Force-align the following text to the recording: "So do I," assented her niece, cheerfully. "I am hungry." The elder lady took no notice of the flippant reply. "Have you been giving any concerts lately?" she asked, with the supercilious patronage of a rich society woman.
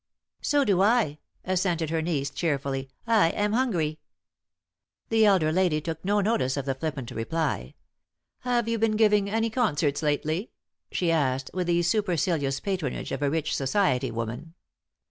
"So 0.41 0.63
do 0.65 0.81
I," 0.81 1.19
assented 1.45 1.91
her 1.91 2.01
niece, 2.01 2.31
cheerfully. 2.31 2.89
"I 3.05 3.29
am 3.29 3.53
hungry." 3.53 3.99
The 5.09 5.25
elder 5.27 5.51
lady 5.51 5.79
took 5.79 6.03
no 6.03 6.21
notice 6.21 6.57
of 6.57 6.65
the 6.65 6.73
flippant 6.73 7.11
reply. 7.11 7.75
"Have 8.39 8.67
you 8.67 8.79
been 8.79 8.95
giving 8.95 9.29
any 9.29 9.51
concerts 9.51 10.01
lately?" 10.01 10.49
she 10.91 11.11
asked, 11.11 11.51
with 11.53 11.67
the 11.67 11.83
supercilious 11.83 12.59
patronage 12.59 13.11
of 13.11 13.21
a 13.21 13.29
rich 13.29 13.55
society 13.55 14.09
woman. 14.09 14.55